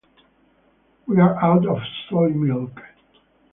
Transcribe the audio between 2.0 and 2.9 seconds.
soy milk.